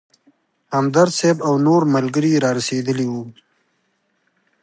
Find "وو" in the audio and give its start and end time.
3.09-3.23